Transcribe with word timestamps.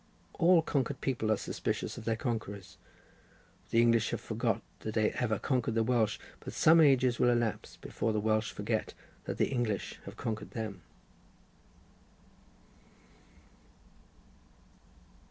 All 0.33 0.63
conquered 0.63 0.99
people 0.99 1.31
are 1.31 1.37
suspicious 1.37 1.95
of 1.95 2.05
their 2.05 2.15
conquerors. 2.15 2.77
The 3.69 3.79
English 3.83 4.09
have 4.09 4.19
forgot 4.19 4.63
that 4.79 4.95
they 4.95 5.11
ever 5.11 5.37
conquered 5.37 5.75
the 5.75 5.83
Welsh, 5.83 6.17
but 6.39 6.53
some 6.53 6.81
ages 6.81 7.19
will 7.19 7.29
elapse 7.29 7.77
before 7.77 8.11
the 8.11 8.19
Welsh 8.19 8.49
forget 8.51 8.95
that 9.25 9.37
the 9.37 9.49
English 9.49 9.99
have 10.05 10.17
conquered 10.17 10.53
them. 10.57 10.81